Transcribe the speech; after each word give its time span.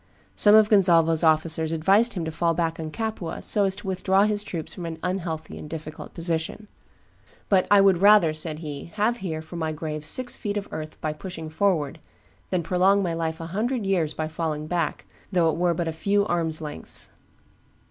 Some 0.33 0.55
of 0.55 0.67
Gonzalvo's 0.67 1.21
officers 1.21 1.71
advised 1.71 2.13
him 2.13 2.25
to 2.25 2.31
fall 2.31 2.55
back 2.55 2.79
on 2.79 2.89
Capua, 2.89 3.39
so 3.43 3.65
as 3.65 3.75
to 3.75 3.87
withdraw 3.87 4.23
his 4.23 4.43
troops 4.43 4.73
from 4.73 4.87
an 4.87 4.97
unhealthy 5.03 5.59
and 5.59 5.69
difficult 5.69 6.15
position; 6.15 6.67
but 7.49 7.67
"I 7.69 7.81
would 7.81 7.99
rather," 8.01 8.33
said 8.33 8.57
he, 8.57 8.85
"have 8.95 9.17
here, 9.17 9.43
for 9.43 9.57
my 9.57 9.71
grave, 9.71 10.03
six 10.03 10.35
feet 10.35 10.57
of 10.57 10.67
earth 10.71 10.99
by 11.01 11.13
pushing 11.13 11.51
forward, 11.51 11.99
than 12.49 12.63
prolong 12.63 13.03
my 13.03 13.13
life 13.13 13.39
a 13.39 13.45
hundred 13.53 13.85
years 13.85 14.15
by 14.15 14.27
falling 14.27 14.65
back, 14.65 15.05
though 15.31 15.51
it 15.51 15.55
were 15.55 15.75
but 15.75 15.87
a 15.87 15.91
few 15.91 16.25
arms' 16.25 16.61
lengths." 16.61 17.11